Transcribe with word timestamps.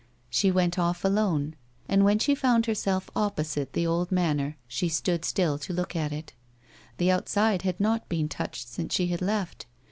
She 0.31 0.49
went 0.49 0.79
off 0.79 1.05
alone, 1.05 1.55
and 1.87 2.03
when 2.03 2.17
she 2.17 2.33
found 2.33 2.65
herself 2.65 3.07
opposite 3.15 3.73
the 3.73 3.85
old 3.85 4.11
manor 4.11 4.57
she 4.67 4.89
stood 4.89 5.23
still 5.23 5.59
to 5.59 5.73
look 5.73 5.95
at 5.95 6.11
it. 6.11 6.33
The 6.97 7.11
outside 7.11 7.61
had 7.61 7.79
not 7.79 8.09
been 8.09 8.27
touched 8.27 8.67
since 8.67 8.95
she 8.95 9.09
had 9.09 9.21
left. 9.21 9.67